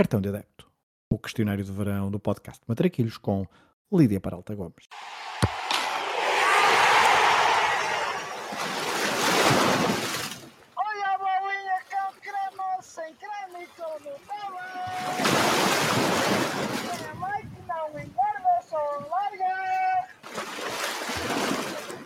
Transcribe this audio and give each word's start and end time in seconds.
Cartão 0.00 0.18
de 0.18 0.30
Adepto, 0.30 0.66
o 1.10 1.18
questionário 1.18 1.62
de 1.62 1.70
verão 1.70 2.10
do 2.10 2.18
podcast 2.18 2.62
Matraquilhos 2.66 3.18
com 3.18 3.46
Lídia 3.92 4.18
Paralta 4.18 4.54
Gomes. 4.54 4.88
Olha 10.74 11.06
a 11.06 11.18
bolinha 11.18 11.80
com 11.90 12.14
creme, 12.18 12.80
sem 12.80 13.14
creme 13.16 13.62
e 13.62 13.68
Nutella. 14.02 14.64
Minha 16.96 17.14
mãe 17.16 17.42
que 17.42 17.60
não 17.68 17.88
engorda, 17.90 18.62
só 18.62 18.78
larga. 19.06 20.08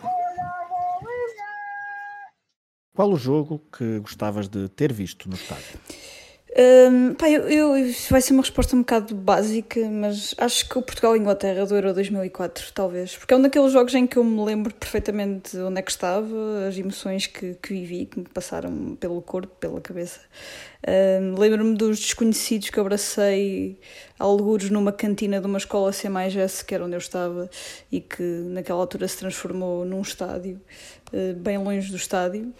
Olha 0.03 0.43
a 0.43 0.67
bolinha. 0.99 1.53
Qual 2.93 3.09
o 3.09 3.17
jogo 3.17 3.59
que 3.71 3.99
gostavas 3.99 4.49
de 4.49 4.67
ter 4.67 4.91
visto 4.91 5.29
no 5.29 5.35
estádio? 5.35 5.79
Hum, 6.57 7.13
pá, 7.15 7.29
eu, 7.29 7.49
eu- 7.49 7.93
vai 8.09 8.21
ser 8.21 8.31
uma 8.31 8.41
resposta 8.41 8.75
um 8.77 8.79
bocado 8.79 9.13
básica, 9.13 9.77
mas 9.89 10.33
acho 10.37 10.69
que 10.69 10.77
o 10.77 10.81
Portugal-Inglaterra 10.81 11.65
do 11.65 11.75
Euro 11.75 11.93
2004, 11.93 12.71
talvez. 12.73 13.15
Porque 13.17 13.33
é 13.33 13.37
um 13.37 13.41
daqueles 13.41 13.73
jogos 13.73 13.93
em 13.93 14.07
que 14.07 14.15
eu 14.17 14.23
me 14.23 14.41
lembro 14.41 14.73
perfeitamente 14.73 15.57
onde 15.57 15.79
é 15.79 15.81
que 15.81 15.91
estava, 15.91 16.65
as 16.65 16.77
emoções 16.77 17.27
que, 17.27 17.55
que 17.55 17.73
vivi, 17.73 18.05
que 18.05 18.19
me 18.19 18.25
passaram 18.33 18.95
pelo 18.95 19.21
corpo, 19.21 19.53
pela 19.59 19.81
cabeça. 19.81 20.21
Hum, 20.87 21.35
Lembro-me 21.37 21.75
dos 21.75 21.99
desconhecidos 21.99 22.69
que 22.69 22.79
abracei 22.79 23.77
algures 24.17 24.69
numa 24.69 24.91
cantina 24.93 25.41
de 25.41 25.47
uma 25.47 25.57
escola 25.57 25.91
C 25.91 26.07
mais 26.07 26.33
S, 26.35 26.63
que 26.63 26.73
era 26.73 26.85
onde 26.85 26.95
eu 26.95 26.99
estava, 26.99 27.49
e 27.91 27.99
que 27.99 28.21
naquela 28.23 28.79
altura 28.79 29.07
se 29.09 29.17
transformou 29.17 29.83
num 29.83 30.01
estádio, 30.01 30.61
bem 31.37 31.57
longe 31.57 31.89
do 31.89 31.97
estádio. 31.97 32.53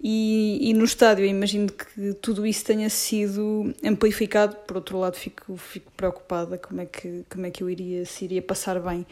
E, 0.00 0.58
e 0.60 0.74
no 0.74 0.84
estádio, 0.84 1.24
eu 1.24 1.28
imagino 1.28 1.70
que 1.70 2.14
tudo 2.14 2.46
isso 2.46 2.64
tenha 2.64 2.90
sido 2.90 3.72
amplificado. 3.84 4.56
Por 4.66 4.76
outro 4.76 4.98
lado, 4.98 5.16
fico, 5.16 5.56
fico 5.56 5.90
preocupada 5.92 6.58
como 6.58 6.80
é, 6.80 6.86
que, 6.86 7.24
como 7.30 7.46
é 7.46 7.50
que 7.50 7.62
eu 7.62 7.70
iria, 7.70 8.04
se 8.04 8.24
iria 8.24 8.42
passar 8.42 8.80
bem 8.80 9.06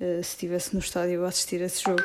eh, 0.00 0.22
se 0.22 0.30
estivesse 0.30 0.72
no 0.72 0.80
estádio 0.80 1.24
a 1.26 1.28
assistir 1.28 1.60
a 1.60 1.66
esse 1.66 1.82
jogo. 1.82 2.02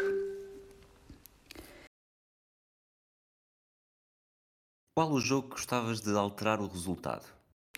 Qual 4.97 5.11
o 5.11 5.19
jogo 5.19 5.49
que 5.49 5.55
gostavas 5.55 6.01
de 6.01 6.11
alterar 6.11 6.59
o 6.59 6.67
resultado? 6.67 7.25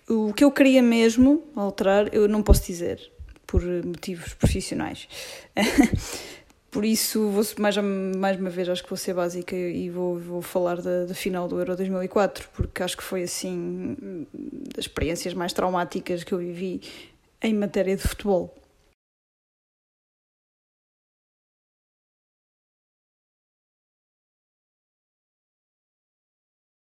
O 0.10 0.34
que 0.34 0.44
eu 0.44 0.52
queria 0.52 0.82
mesmo 0.82 1.48
alterar, 1.56 2.14
eu 2.14 2.28
não 2.28 2.42
posso 2.42 2.66
dizer, 2.66 3.12
por 3.46 3.62
motivos 3.62 4.34
profissionais. 4.34 5.08
Por 6.70 6.84
isso, 6.84 7.30
vou, 7.30 7.44
mais, 7.58 7.78
mais 7.78 8.40
uma 8.40 8.50
vez, 8.50 8.68
acho 8.68 8.84
que 8.84 8.90
vou 8.90 8.98
ser 8.98 9.14
básica 9.14 9.56
e 9.56 9.90
vou, 9.90 10.20
vou 10.20 10.42
falar 10.42 10.82
da, 10.82 11.06
da 11.06 11.14
final 11.14 11.48
do 11.48 11.58
Euro 11.58 11.76
2004, 11.76 12.50
porque 12.54 12.84
acho 12.84 12.98
que 12.98 13.04
foi, 13.04 13.24
assim, 13.24 13.96
das 14.76 14.86
experiências 14.86 15.34
mais 15.34 15.54
traumáticas 15.54 16.24
que 16.24 16.34
eu 16.34 16.38
vivi 16.40 16.82
em 17.42 17.54
matéria 17.54 17.96
de 17.96 18.02
futebol. 18.02 18.54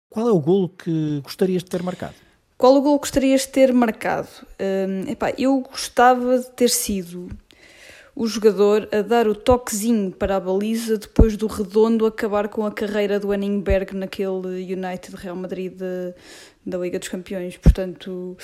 Qual 0.10 0.28
é 0.28 0.32
o 0.32 0.40
golo 0.40 0.70
que 0.70 1.20
gostarias 1.22 1.64
de 1.64 1.70
ter 1.70 1.84
marcado? 1.84 2.16
Qual 2.58 2.76
o 2.76 2.82
gol 2.82 2.98
gostarias 2.98 3.42
de 3.42 3.50
ter 3.50 3.72
marcado? 3.74 4.30
Hum, 4.60 5.12
epá, 5.12 5.32
eu 5.38 5.60
gostava 5.60 6.40
de 6.40 6.50
ter 6.52 6.70
sido 6.70 7.30
o 8.18 8.26
jogador 8.26 8.90
a 8.92 9.04
dar 9.04 9.28
o 9.28 9.36
toquezinho 9.36 10.12
para 10.12 10.38
a 10.38 10.40
baliza 10.40 10.98
depois 10.98 11.38
do 11.38 11.46
redondo 11.46 12.04
acabar 12.04 12.50
com 12.50 12.66
a 12.66 12.72
carreira 12.72 13.20
do 13.20 13.32
Anningberg 13.32 13.96
naquele 13.96 14.74
United 14.74 15.16
Real 15.16 15.36
Madrid 15.36 15.74
da, 15.78 16.16
da 16.66 16.80
Liga 16.80 16.98
dos 16.98 17.10
Campeões. 17.10 17.58
Portanto, 17.58 18.36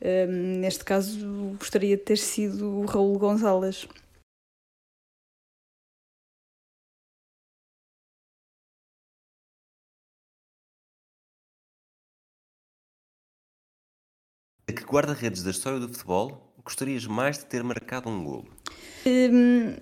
hum, 0.00 0.60
neste 0.60 0.82
caso, 0.82 1.18
gostaria 1.58 1.94
de 1.98 2.02
ter 2.02 2.16
sido 2.16 2.80
o 2.80 2.86
Raul 2.86 3.18
Gonzalez. 3.18 3.86
A 14.66 14.72
que 14.72 14.84
guarda-redes 14.84 15.42
da 15.42 15.50
história 15.50 15.78
do 15.78 15.88
futebol 15.88 16.54
gostarias 16.64 17.06
mais 17.06 17.38
de 17.38 17.44
ter 17.44 17.62
marcado 17.62 18.08
um 18.08 18.24
golo? 18.24 18.57
Hum, 19.06 19.74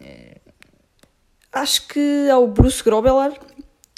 acho 1.53 1.89
que 1.89 2.29
ao 2.31 2.47
Bruce 2.47 2.83
Grobelar, 2.83 3.33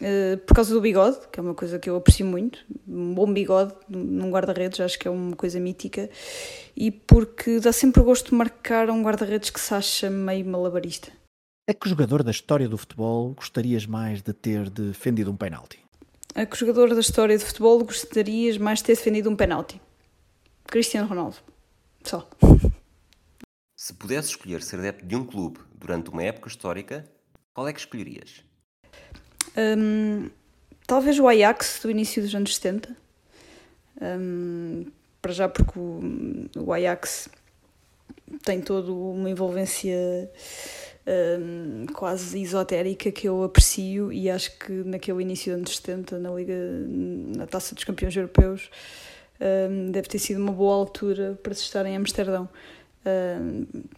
eh, 0.00 0.36
por 0.46 0.54
causa 0.54 0.72
do 0.72 0.80
bigode, 0.80 1.18
que 1.32 1.40
é 1.40 1.42
uma 1.42 1.54
coisa 1.54 1.78
que 1.78 1.90
eu 1.90 1.96
aprecio 1.96 2.24
muito, 2.24 2.64
um 2.86 3.14
bom 3.14 3.32
bigode 3.32 3.74
num 3.88 4.30
guarda-redes, 4.30 4.80
acho 4.80 4.98
que 4.98 5.08
é 5.08 5.10
uma 5.10 5.34
coisa 5.34 5.58
mítica, 5.58 6.08
e 6.76 6.90
porque 6.90 7.58
dá 7.58 7.72
sempre 7.72 8.00
o 8.00 8.04
gosto 8.04 8.30
de 8.30 8.34
marcar 8.36 8.88
um 8.90 9.02
guarda-redes 9.02 9.50
que 9.50 9.60
se 9.60 9.74
acha 9.74 10.08
meio 10.08 10.46
malabarista. 10.46 11.10
A 11.68 11.74
que 11.74 11.88
jogador 11.88 12.22
da 12.22 12.30
história 12.30 12.68
do 12.68 12.78
futebol 12.78 13.34
gostarias 13.34 13.84
mais 13.84 14.22
de 14.22 14.32
ter 14.32 14.70
defendido 14.70 15.30
um 15.30 15.36
penalti? 15.36 15.78
A 16.34 16.46
que 16.46 16.56
jogador 16.56 16.94
da 16.94 17.00
história 17.00 17.36
de 17.36 17.44
futebol 17.44 17.84
gostarias 17.84 18.56
mais 18.56 18.78
de 18.78 18.84
ter 18.84 18.96
defendido 18.96 19.28
um 19.28 19.36
penalti? 19.36 19.80
Cristiano 20.66 21.08
Ronaldo. 21.08 21.36
Só. 22.04 22.28
Se 23.80 23.94
pudesse 23.94 24.30
escolher 24.30 24.60
ser 24.60 24.80
adepto 24.80 25.06
de 25.06 25.14
um 25.14 25.24
clube 25.24 25.60
durante 25.72 26.10
uma 26.10 26.24
época 26.24 26.48
histórica, 26.48 27.04
qual 27.54 27.68
é 27.68 27.72
que 27.72 27.78
escolherias? 27.78 28.42
Hum, 29.56 30.28
talvez 30.84 31.16
o 31.20 31.28
Ajax 31.28 31.78
do 31.80 31.88
início 31.88 32.20
dos 32.20 32.34
anos 32.34 32.56
70. 32.56 32.96
Hum, 34.02 34.86
para 35.22 35.32
já 35.32 35.48
porque 35.48 35.78
o, 35.78 36.00
o 36.56 36.72
Ajax 36.72 37.28
tem 38.44 38.60
toda 38.60 38.90
uma 38.90 39.30
envolvência 39.30 40.28
hum, 41.06 41.86
quase 41.94 42.42
esotérica 42.42 43.12
que 43.12 43.28
eu 43.28 43.44
aprecio 43.44 44.12
e 44.12 44.28
acho 44.28 44.58
que 44.58 44.72
naquele 44.72 45.22
início 45.22 45.52
dos 45.52 45.58
anos 45.60 45.76
70, 45.76 46.18
na 46.18 46.30
Liga, 46.32 46.56
na 47.36 47.46
Taça 47.46 47.76
dos 47.76 47.84
Campeões 47.84 48.16
Europeus, 48.16 48.70
hum, 49.40 49.92
deve 49.92 50.08
ter 50.08 50.18
sido 50.18 50.42
uma 50.42 50.52
boa 50.52 50.74
altura 50.74 51.38
para 51.40 51.54
se 51.54 51.62
estar 51.62 51.86
em 51.86 51.94
Amsterdão. 51.94 52.48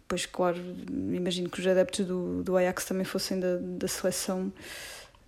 Pois, 0.07 0.27
claro, 0.27 0.59
imagino 0.89 1.49
que 1.49 1.61
os 1.61 1.67
adeptos 1.67 2.07
do, 2.07 2.43
do 2.43 2.57
Ajax 2.57 2.85
também 2.85 3.05
fossem 3.05 3.41
da, 3.41 3.57
da 3.57 3.89
seleção 3.89 4.53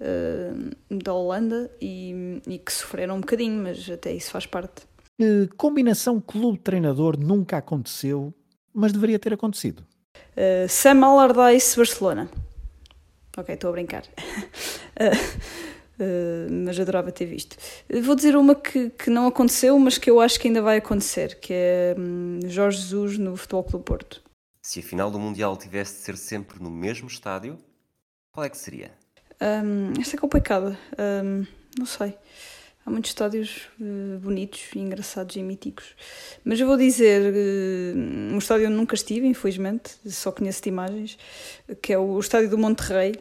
uh, 0.01 0.97
da 1.03 1.13
Holanda 1.13 1.71
e, 1.81 2.41
e 2.47 2.59
que 2.59 2.73
sofreram 2.73 3.17
um 3.17 3.21
bocadinho, 3.21 3.63
mas 3.63 3.89
até 3.91 4.13
isso 4.13 4.31
faz 4.31 4.47
parte. 4.47 4.83
Que 5.19 5.49
combinação 5.57 6.21
clube-treinador 6.21 7.19
nunca 7.19 7.59
aconteceu, 7.59 8.33
mas 8.73 8.93
deveria 8.93 9.19
ter 9.19 9.33
acontecido? 9.33 9.85
Uh, 10.37 10.69
Sam 10.69 11.05
Allardyce, 11.05 11.77
Barcelona. 11.77 12.29
Ok, 13.37 13.55
estou 13.55 13.71
a 13.71 13.73
brincar. 13.73 14.05
Uh, 16.01 16.51
mas 16.65 16.81
adorava 16.81 17.13
ter 17.13 17.27
visto. 17.27 17.57
Vou 18.03 18.15
dizer 18.17 18.35
uma 18.35 18.55
que, 18.55 18.91
que 18.91 19.11
não 19.11 19.27
aconteceu, 19.27 19.79
mas 19.79 19.99
que 19.99 20.11
eu 20.11 20.21
acho 20.21 20.41
que 20.41 20.49
ainda 20.49 20.63
vai 20.63 20.79
acontecer, 20.79 21.39
que 21.39 21.53
é 21.53 21.95
hum, 21.99 22.41
Jorge 22.47 22.79
Jesus 22.79 23.19
no 23.19 23.37
Futebol 23.37 23.63
Clube 23.63 23.85
Porto. 23.85 24.23
Se 24.63 24.81
a 24.81 24.83
final 24.83 25.11
do 25.11 25.19
Mundial 25.19 25.57
tivesse 25.57 25.97
de 25.97 26.01
ser 26.01 26.17
sempre 26.17 26.63
no 26.63 26.71
mesmo 26.71 27.09
estádio, 27.09 27.59
qual 28.33 28.47
é 28.47 28.49
que 28.49 28.57
seria? 28.57 28.91
Um, 29.41 30.01
esta 30.01 30.17
é 30.17 30.19
complicada. 30.19 30.79
Um, 30.99 31.45
não 31.79 31.85
sei. 31.87 32.15
Há 32.85 32.91
muitos 32.91 33.11
estádios 33.11 33.69
uh, 33.81 34.19
bonitos, 34.19 34.71
e 34.75 34.79
engraçados 34.79 35.37
e 35.37 35.43
míticos. 35.43 35.95
Mas 36.45 36.59
eu 36.59 36.67
vou 36.67 36.77
dizer 36.77 37.33
uh, 37.33 38.35
um 38.35 38.39
estádio 38.39 38.67
onde 38.67 38.77
nunca 38.77 38.95
estive, 38.95 39.27
infelizmente, 39.27 39.97
só 40.07 40.33
conheço 40.33 40.63
de 40.63 40.69
imagens, 40.69 41.19
que 41.81 41.93
é 41.93 41.99
o 41.99 42.19
estádio 42.19 42.51
do 42.51 42.59
Monterrey, 42.59 43.15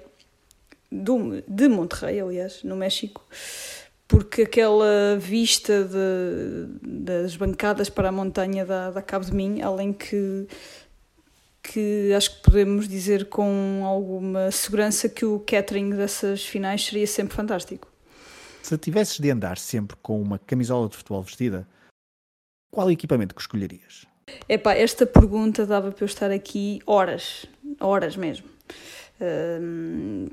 do, 0.92 1.42
de 1.48 1.68
Monterrey, 1.68 2.20
aliás, 2.20 2.64
no 2.64 2.76
México, 2.76 3.26
porque 4.08 4.42
aquela 4.44 5.18
vista 5.18 5.86
de, 5.86 6.68
das 6.82 7.36
bancadas 7.36 7.90
para 7.90 8.10
a 8.10 8.12
montanha 8.12 8.66
dá, 8.66 8.92
dá 8.92 9.02
cabo 9.02 9.26
de 9.26 9.34
mim, 9.34 9.62
além 9.62 9.94
que 9.94 10.48
que 11.64 12.12
acho 12.14 12.38
que 12.38 12.42
podemos 12.42 12.88
dizer 12.88 13.30
com 13.30 13.84
alguma 13.86 14.52
segurança 14.52 15.08
que 15.08 15.24
o 15.24 15.40
catering 15.40 15.92
dessas 15.92 16.44
finais 16.46 16.84
seria 16.84 17.06
sempre 17.06 17.36
fantástico. 17.36 17.88
Se 18.64 18.78
tivesses 18.78 19.20
de 19.20 19.30
andar 19.30 19.58
sempre 19.58 19.96
com 20.02 20.22
uma 20.22 20.40
camisola 20.40 20.90
de 20.90 20.98
futebol 20.98 21.22
vestida, 21.22 21.68
qual 22.72 22.90
equipamento 22.92 23.36
que 23.36 23.42
escolherias? 23.42 24.06
Epá, 24.48 24.74
esta 24.74 25.06
pergunta 25.06 25.66
dava 25.66 25.92
para 25.92 26.04
eu 26.04 26.08
estar 26.08 26.32
aqui 26.32 26.82
horas, 26.86 27.46
horas 27.80 28.16
mesmo. 28.16 28.48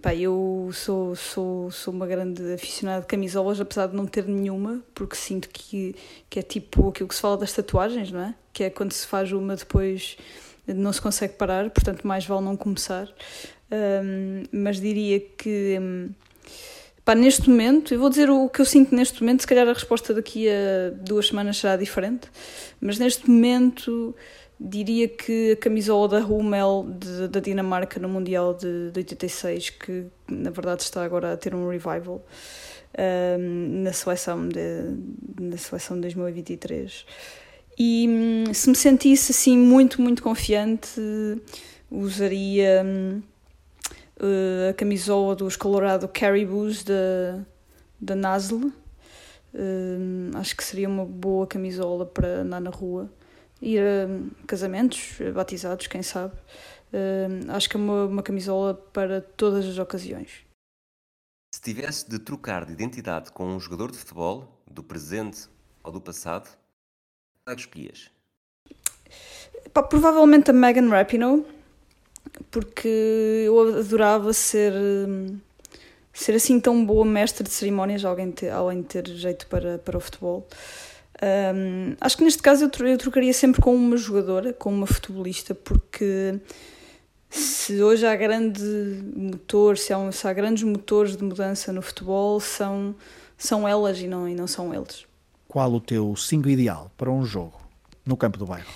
Pá, 0.01 0.15
eu 0.15 0.71
sou, 0.73 1.15
sou, 1.15 1.71
sou 1.71 1.93
uma 1.93 2.07
grande 2.07 2.55
aficionada 2.55 3.03
de 3.03 3.07
camisolas, 3.07 3.61
apesar 3.61 3.89
de 3.89 3.97
não 3.97 4.07
ter 4.07 4.27
nenhuma, 4.27 4.83
porque 4.95 5.15
sinto 5.15 5.49
que, 5.51 5.95
que 6.31 6.39
é 6.39 6.43
tipo 6.43 6.89
aquilo 6.89 7.09
que 7.09 7.15
se 7.15 7.21
fala 7.21 7.37
das 7.37 7.53
tatuagens, 7.53 8.11
não 8.11 8.21
é? 8.21 8.35
Que 8.53 8.65
é 8.65 8.71
quando 8.71 8.93
se 8.93 9.07
faz 9.07 9.31
uma 9.33 9.57
depois 9.57 10.17
não 10.67 10.93
se 10.93 11.01
consegue 11.01 11.35
parar, 11.35 11.71
portanto 11.71 12.07
mais 12.07 12.27
vale 12.27 12.45
não 12.45 12.57
começar. 12.57 13.09
Um, 13.71 14.45
mas 14.51 14.81
diria 14.81 15.21
que 15.21 15.79
um, 15.81 16.09
Pá, 17.09 17.15
neste 17.15 17.49
momento, 17.49 17.95
eu 17.95 17.99
vou 17.99 18.11
dizer 18.11 18.29
o 18.29 18.51
que 18.51 18.61
eu 18.61 18.67
sinto 18.67 18.95
neste 18.95 19.23
momento, 19.23 19.41
se 19.41 19.47
calhar 19.47 19.67
a 19.67 19.73
resposta 19.73 20.13
daqui 20.13 20.47
a 20.47 20.91
duas 20.91 21.29
semanas 21.29 21.57
será 21.57 21.75
diferente, 21.75 22.29
mas 22.83 22.99
neste 22.99 23.31
momento 23.31 24.15
diria 24.61 25.09
que 25.09 25.53
a 25.53 25.57
camisola 25.57 26.09
da 26.09 26.19
Hummel 26.19 26.87
de, 26.99 27.29
da 27.29 27.41
Dinamarca 27.41 28.01
no 28.01 28.09
Mundial 28.09 28.55
de, 28.55 28.91
de 28.91 28.99
86, 28.99 29.71
que 29.71 30.07
na 30.29 30.51
verdade 30.51 30.83
está 30.83 31.05
agora 31.05 31.33
a 31.33 31.37
ter 31.37 31.55
um 31.55 31.69
revival 31.69 32.25
um, 33.39 33.83
na, 33.83 33.93
seleção 33.93 34.49
de, 34.49 34.97
na 35.41 35.57
seleção 35.57 35.97
de 35.97 36.03
2023. 36.03 37.07
E 37.79 38.07
hum, 38.09 38.53
se 38.53 38.69
me 38.69 38.75
sentisse 38.75 39.31
assim 39.31 39.57
muito, 39.57 40.03
muito 40.03 40.23
confiante, 40.23 41.01
usaria. 41.91 42.85
Uh, 44.21 44.71
a 44.71 44.75
camisola 44.75 45.37
dos 45.37 45.55
Colorado 45.55 46.09
Caribous 46.09 46.83
da, 46.83 47.39
da 48.01 48.17
Nasle. 48.17 48.73
Uh, 49.55 50.37
acho 50.37 50.57
que 50.57 50.65
seria 50.65 50.89
uma 50.89 51.05
boa 51.05 51.47
camisola 51.47 52.05
para 52.05 52.41
andar 52.41 52.61
na 52.61 52.71
rua. 52.71 53.09
Ir 53.61 53.81
a 53.81 54.47
casamentos, 54.47 55.19
batizados, 55.35 55.87
quem 55.87 56.03
sabe. 56.03 56.35
Uh, 56.93 57.51
acho 57.51 57.69
que 57.69 57.77
é 57.77 57.81
uma, 57.81 58.05
uma 58.07 58.23
camisola 58.23 58.75
para 58.75 59.21
todas 59.21 59.67
as 59.67 59.79
ocasiões. 59.79 60.47
Se 61.55 61.61
tivesse 61.61 62.09
de 62.09 62.19
trocar 62.19 62.65
de 62.65 62.73
identidade 62.73 63.33
com 63.33 63.47
um 63.47 63.61
jogador 63.61 63.91
de 63.91 63.99
futebol, 63.99 64.47
do 64.71 64.83
presente 64.83 65.49
ou 65.83 65.91
do 65.91 66.01
passado, 66.01 66.49
qual 67.45 67.53
é 67.53 67.57
que 67.57 67.63
escolhias? 67.63 68.11
Pá, 69.73 69.83
provavelmente 69.83 70.51
a 70.51 70.55
Megan 70.55 70.89
Rapinoe 70.89 71.45
porque 72.51 73.45
eu 73.47 73.79
adorava 73.79 74.33
ser 74.33 74.73
ser 76.13 76.35
assim 76.35 76.59
tão 76.59 76.85
boa 76.85 77.05
mestre 77.05 77.45
de 77.45 77.51
cerimónias, 77.51 78.05
alguém 78.05 78.33
ter, 78.33 78.51
além 78.51 78.83
de 78.83 78.89
ter 78.89 79.07
jeito 79.07 79.47
para, 79.47 79.79
para 79.79 79.97
o 79.97 80.01
futebol. 80.01 80.47
Um, 81.21 81.97
acho 82.01 82.17
que 82.17 82.25
neste 82.25 82.43
caso 82.43 82.65
eu, 82.65 82.87
eu 82.87 82.99
trocaria 82.99 83.33
sempre 83.33 83.61
com 83.61 83.75
uma 83.75 83.97
jogadora, 83.97 84.53
com 84.53 84.71
uma 84.71 84.87
futebolista, 84.87 85.55
porque 85.55 86.39
se 87.29 87.83
hoje 87.83 88.07
há 88.07 88.15
grande 88.15 88.63
motor, 89.15 89.77
se 89.77 89.93
há, 89.93 90.13
se 90.13 90.27
há 90.27 90.33
grandes 90.33 90.63
motores 90.63 91.17
de 91.17 91.25
mudança 91.25 91.73
no 91.73 91.83
futebol, 91.83 92.39
são, 92.41 92.95
são 93.37 93.67
elas 93.67 93.99
e 94.01 94.07
não, 94.07 94.29
e 94.29 94.35
não 94.35 94.47
são 94.47 94.73
eles. 94.73 95.07
Qual 95.49 95.73
o 95.73 95.81
teu 95.81 96.15
5 96.15 96.49
ideal 96.49 96.91
para 96.97 97.11
um 97.11 97.25
jogo 97.25 97.61
no 98.07 98.17
campo 98.17 98.39
do 98.39 98.47
bairro? 98.47 98.69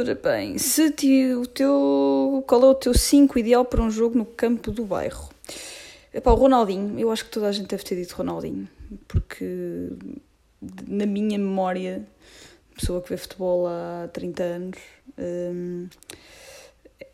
Ora 0.00 0.14
bem, 0.14 0.56
se 0.56 0.90
te, 0.90 1.34
o 1.34 1.46
teu, 1.46 2.44
qual 2.46 2.62
é 2.62 2.66
o 2.66 2.74
teu 2.74 2.94
5 2.94 3.38
ideal 3.38 3.64
para 3.64 3.82
um 3.82 3.90
jogo 3.90 4.16
no 4.16 4.24
campo 4.24 4.70
do 4.70 4.84
bairro? 4.84 5.28
Epá, 6.12 6.30
o 6.30 6.34
Ronaldinho, 6.34 6.98
eu 6.98 7.10
acho 7.10 7.24
que 7.24 7.30
toda 7.30 7.48
a 7.48 7.52
gente 7.52 7.68
deve 7.68 7.84
ter 7.84 7.96
dito 7.96 8.14
Ronaldinho, 8.14 8.68
porque 9.06 9.90
na 10.60 11.06
minha 11.06 11.38
memória, 11.38 12.06
pessoa 12.74 13.00
que 13.00 13.10
vê 13.10 13.16
futebol 13.16 13.66
há 13.66 14.08
30 14.12 14.42
anos, 14.42 14.78
um, 15.18 15.88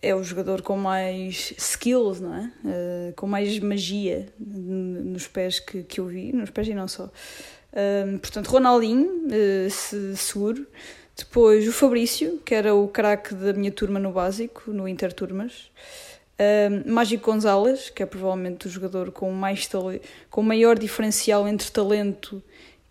é 0.01 0.15
o 0.15 0.23
jogador 0.23 0.63
com 0.63 0.77
mais 0.77 1.55
skills, 1.57 2.21
não 2.21 2.35
é? 2.35 2.53
Uh, 2.65 3.13
com 3.15 3.27
mais 3.27 3.59
magia 3.61 4.29
nos 4.39 5.29
pés 5.29 5.61
que, 5.61 5.85
que 5.85 6.01
eu 6.01 6.07
vi, 6.07 6.33
nos 6.33 6.51
pés 6.51 6.69
e 6.69 6.75
não 6.75 6.89
só. 6.89 7.09
Um, 7.73 8.19
portanto, 8.19 8.49
Ronaldinho, 8.49 9.27
uh, 9.27 10.17
seguro. 10.17 10.67
Depois 11.17 11.69
o 11.69 11.73
Fabrício, 11.73 12.41
que 12.45 12.55
era 12.55 12.75
o 12.75 12.89
craque 12.89 13.35
da 13.35 13.53
minha 13.53 13.71
turma 13.71 13.99
no 13.99 14.13
básico, 14.13 14.71
no 14.73 14.89
Interturmas. 14.89 15.71
Uh, 16.35 16.91
Mágico 16.91 17.31
Gonzalez, 17.31 17.91
que 17.91 18.03
é 18.03 18.07
provavelmente 18.07 18.67
o 18.67 18.71
jogador 18.71 19.13
com, 19.13 19.31
mais 19.31 19.69
com 20.31 20.43
maior 20.43 20.77
diferencial 20.79 21.47
entre 21.47 21.71
talento 21.71 22.43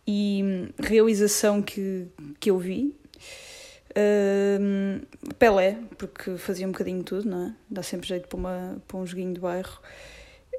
e 0.08 0.70
realização 0.80 1.62
que, 1.62 2.08
que 2.40 2.50
eu 2.50 2.58
vi. 2.58 2.96
Uh, 3.92 5.06
Pelé, 5.38 5.78
porque 5.98 6.38
fazia 6.38 6.66
um 6.66 6.72
bocadinho 6.72 7.04
tudo, 7.04 7.30
não 7.30 7.48
é? 7.48 7.56
Dá 7.70 7.84
sempre 7.84 8.08
jeito 8.08 8.28
para, 8.28 8.38
uma, 8.38 8.82
para 8.88 8.98
um 8.98 9.06
joguinho 9.06 9.34
de 9.34 9.40
bairro. 9.40 9.80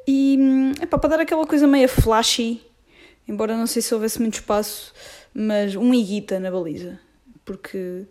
E 0.07 0.39
epá, 0.83 0.99
para 0.99 1.11
dar 1.11 1.21
aquela 1.21 1.47
coisa 1.47 1.67
meio 1.67 1.89
flashy, 1.89 2.61
embora 3.27 3.57
não 3.57 3.67
sei 3.67 3.81
se 3.81 3.95
houvesse 3.95 4.21
muito 4.21 4.35
espaço, 4.35 4.93
mas 5.33 5.77
um 5.77 5.95
Iguita 5.95 6.39
na 6.39 6.51
baliza 6.51 6.99
porque 7.45 8.07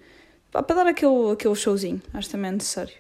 pá, 0.52 0.62
para 0.62 0.78
dar 0.78 0.88
aquele, 0.88 1.32
aquele 1.32 1.56
showzinho, 1.56 2.02
acho 2.14 2.30
também 2.30 2.50
é 2.50 2.54
necessário. 2.54 2.94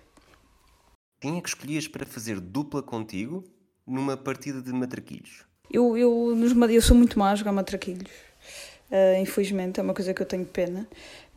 Quem 1.19 1.37
é 1.37 1.41
que 1.41 1.49
escolhias 1.49 1.87
para 1.87 2.05
fazer 2.05 2.39
dupla 2.39 2.81
contigo 2.81 3.43
numa 3.85 4.17
partida 4.17 4.61
de 4.61 4.71
matraquilhos? 4.71 5.45
Eu, 5.71 5.97
eu, 5.97 6.35
nos, 6.35 6.51
eu 6.69 6.81
sou 6.81 6.95
muito 6.95 7.17
má 7.17 7.31
a 7.31 7.35
jogar 7.35 7.51
matraquilhos. 7.51 8.11
Uh, 8.91 9.21
infelizmente, 9.21 9.79
é 9.79 9.83
uma 9.83 9.93
coisa 9.93 10.13
que 10.13 10.21
eu 10.21 10.25
tenho 10.25 10.45
pena. 10.45 10.87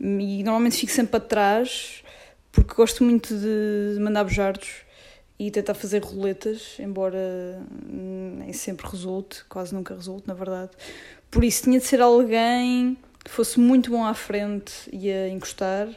E 0.01 0.43
normalmente 0.43 0.77
fico 0.77 0.93
sempre 0.93 1.17
atrás 1.17 2.03
porque 2.51 2.75
gosto 2.75 3.03
muito 3.03 3.35
de 3.37 3.99
mandar 4.01 4.25
bujardos 4.25 4.85
e 5.39 5.51
tentar 5.51 5.75
fazer 5.75 6.03
roletas, 6.03 6.77
embora 6.79 7.61
nem 7.83 8.53
sempre 8.53 8.87
resulte, 8.87 9.45
quase 9.49 9.75
nunca 9.75 9.95
resulte, 9.95 10.29
na 10.29 10.35
verdade. 10.35 10.71
Por 11.31 11.43
isso 11.43 11.65
tinha 11.65 11.81
de 11.81 11.85
ser 11.85 12.01
alguém 12.01 12.97
fosse 13.27 13.59
muito 13.59 13.91
bom 13.91 14.05
à 14.05 14.15
frente 14.15 14.89
e 14.93 15.11
a 15.11 15.29
encostar. 15.29 15.89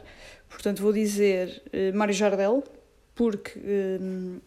Portanto, 0.48 0.82
vou 0.82 0.92
dizer 0.92 1.62
uh, 1.66 1.96
Mário 1.96 2.14
Jardel, 2.14 2.64
porque 3.14 3.58
uh, 3.58 4.40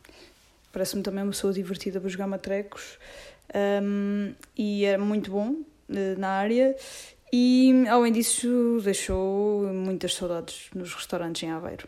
parece-me 0.72 1.04
também 1.04 1.24
uma 1.24 1.32
pessoa 1.32 1.54
divertida 1.54 2.00
para 2.00 2.10
jogar 2.10 2.28
matrecos 2.28 2.98
um, 3.84 4.34
e 4.58 4.86
era 4.86 5.04
muito 5.04 5.32
bom 5.32 5.52
uh, 5.52 5.66
na 6.18 6.30
área. 6.30 6.76
E, 7.34 7.86
além 7.88 8.12
disso, 8.12 8.80
deixou 8.84 9.64
muitas 9.74 10.14
saudades 10.14 10.70
nos 10.76 10.94
restaurantes 10.94 11.44
em 11.44 11.52
Aveiro. 11.52 11.88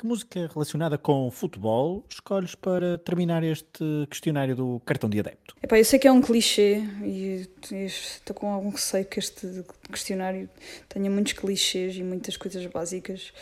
Que 0.00 0.06
música 0.06 0.48
relacionada 0.54 0.96
com 0.96 1.28
futebol 1.28 2.04
escolhes 2.08 2.54
para 2.54 2.98
terminar 2.98 3.42
este 3.42 4.06
questionário 4.08 4.54
do 4.54 4.80
cartão 4.86 5.10
de 5.10 5.18
adepto? 5.18 5.56
Epá, 5.60 5.76
eu 5.76 5.84
sei 5.84 5.98
que 5.98 6.06
é 6.06 6.12
um 6.12 6.20
clichê 6.20 6.84
e 7.02 7.48
estou 7.84 8.32
com 8.32 8.52
algum 8.52 8.70
receio 8.70 9.04
que 9.04 9.18
este 9.18 9.64
questionário 9.90 10.48
tenha 10.88 11.10
muitos 11.10 11.32
clichês 11.32 11.96
e 11.96 12.04
muitas 12.04 12.36
coisas 12.36 12.64
básicas, 12.66 13.32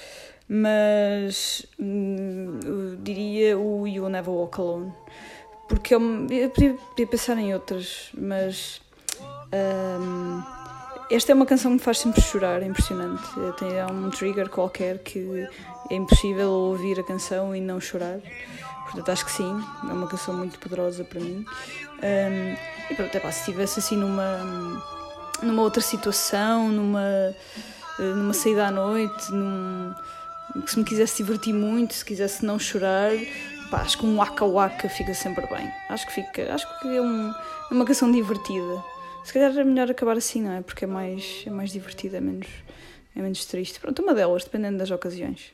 mas 0.49 1.67
hum, 1.79 2.59
diria 3.03 3.59
o 3.59 3.87
You 3.87 4.09
Never 4.09 4.31
Walk 4.31 4.59
Alone, 4.59 4.95
porque 5.69 5.95
eu, 5.95 6.01
eu 6.31 6.51
podia, 6.51 6.75
podia 6.75 7.07
pensar 7.07 7.39
em 7.39 7.55
outras, 7.55 8.11
mas. 8.17 8.81
Um, 9.53 10.43
esta 11.09 11.31
é 11.31 11.35
uma 11.35 11.47
canção 11.47 11.71
que 11.71 11.77
me 11.77 11.83
faz 11.83 12.01
sempre 12.01 12.21
chorar, 12.21 12.63
é 12.63 12.67
impressionante. 12.67 13.23
Tem 13.59 13.69
um 13.85 14.11
trigger 14.11 14.49
qualquer 14.49 14.99
que 14.99 15.49
é 15.89 15.95
impossível 15.95 16.51
ouvir 16.51 16.99
a 16.99 17.03
canção 17.05 17.55
e 17.55 17.61
não 17.61 17.81
chorar. 17.81 18.19
Portanto, 18.85 19.09
acho 19.11 19.25
que 19.25 19.31
sim, 19.31 19.65
é 19.89 19.93
uma 19.93 20.09
canção 20.09 20.35
muito 20.35 20.59
poderosa 20.59 21.05
para 21.05 21.21
mim. 21.21 21.45
Um, 22.03 22.57
e 22.91 22.95
pronto, 22.95 23.15
é 23.15 23.21
pá, 23.21 23.31
se 23.31 23.41
estivesse 23.41 23.79
assim 23.79 23.97
numa, 23.97 24.83
numa 25.43 25.63
outra 25.63 25.81
situação, 25.81 26.71
numa, 26.71 27.35
numa 27.99 28.33
saída 28.33 28.67
à 28.67 28.71
noite, 28.73 29.31
num, 29.31 29.95
se 30.67 30.79
me 30.79 30.85
quisesse 30.85 31.19
divertir 31.19 31.55
muito, 31.55 31.95
se 31.95 32.05
quisesse 32.05 32.45
não 32.45 32.59
chorar, 32.59 33.13
pá, 33.67 33.83
acho 33.83 33.99
que 33.99 34.07
um 34.07 34.17
waka 34.17 34.45
waka 34.45 34.89
fica 34.89 35.15
sempre 35.15 35.47
bem. 35.47 35.71
Acho 35.89 36.07
que 36.07 36.13
fica, 36.13 36.55
acho 36.55 36.67
que 36.81 36.97
é, 36.97 37.01
um, 37.01 37.31
é 37.31 37.75
uma 37.75 37.85
canção 37.85 38.11
divertida. 38.11 38.83
Se 39.25 39.33
calhar 39.33 39.57
é 39.57 39.65
melhor 39.65 39.91
acabar 39.91 40.17
assim, 40.17 40.43
não 40.43 40.53
é? 40.53 40.63
Porque 40.63 40.85
é 40.85 40.89
mais, 40.89 41.43
é 41.47 41.51
mais 41.51 41.71
divertida, 41.71 42.19
é 42.19 42.21
menos, 42.21 42.47
é 43.15 43.21
menos 43.21 43.45
triste. 43.45 43.81
Pronto, 43.81 44.01
uma 44.03 44.15
delas, 44.15 44.45
dependendo 44.45 44.79
das 44.79 44.91
ocasiões. 44.91 45.53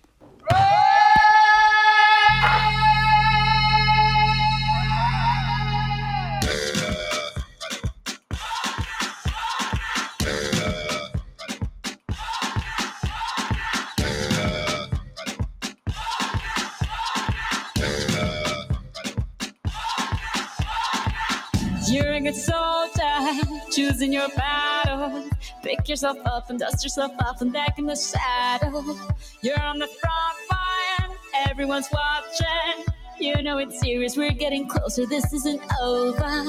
You're 22.22 22.30
a 22.30 22.34
good 22.34 23.72
choosing 23.72 24.12
your 24.12 24.28
battle. 24.28 25.28
Pick 25.64 25.88
yourself 25.88 26.18
up 26.24 26.50
and 26.50 26.58
dust 26.58 26.84
yourself 26.84 27.10
off 27.18 27.40
and 27.40 27.52
back 27.52 27.80
in 27.80 27.86
the 27.86 27.96
saddle. 27.96 28.96
You're 29.40 29.60
on 29.60 29.80
the 29.80 29.88
front 29.88 30.38
line, 30.48 31.16
everyone's 31.48 31.88
watching. 31.92 32.94
You 33.18 33.42
know 33.42 33.58
it's 33.58 33.80
serious, 33.80 34.16
we're 34.16 34.30
getting 34.30 34.68
closer, 34.68 35.04
this 35.04 35.32
isn't 35.32 35.60
over. 35.82 36.44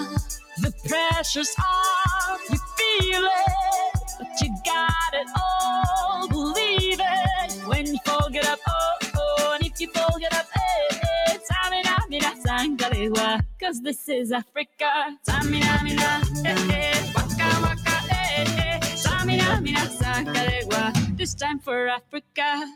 The 0.62 0.72
pressure's 0.88 1.56
on, 1.58 2.40
you 2.52 2.60
feel 2.78 3.24
it, 3.24 4.12
but 4.20 4.42
you 4.42 4.56
got 4.64 5.14
it 5.14 5.28
all. 5.36 6.28
Believe 6.28 7.00
it 7.00 7.52
when 7.68 7.88
you 7.88 7.98
fall, 8.06 8.30
get 8.30 8.48
up, 8.48 8.60
oh, 8.68 8.98
oh, 9.16 9.58
and 9.60 9.66
if 9.66 9.82
you 9.82 9.90
fall, 9.92 10.20
get 10.20 10.36
up, 10.36 10.46
eh, 10.56 11.00
eh. 11.32 11.38
Time 11.52 11.84
Tamina, 11.84 12.10
mina, 12.10 12.34
sangalewa, 12.46 13.40
go 13.40 13.53
cause 13.64 13.82
this 13.82 14.10
is 14.10 14.32
Africa. 14.34 15.18
Samina, 15.24 15.82
mina, 15.84 16.22
eh, 16.44 16.52
eh, 16.76 17.12
waka, 17.16 17.50
waka, 17.64 17.96
eh, 18.12 18.44
eh. 18.60 18.80
Samina, 18.96 19.62
mina, 19.62 19.88
sakalegua. 19.88 20.92
This 21.18 21.34
time 21.34 21.60
for 21.60 21.88
Africa. 21.88 22.68